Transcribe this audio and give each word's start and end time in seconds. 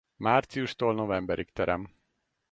Márciustól 0.17 0.93
novemberig 0.93 1.51
terem. 1.51 1.93